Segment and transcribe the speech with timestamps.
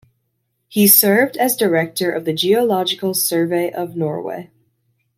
[0.67, 4.49] He served as director of the Geological Survey of Norway.